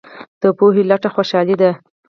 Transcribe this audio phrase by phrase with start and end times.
[0.41, 1.71] د پوهې لټه خوشحالي ده.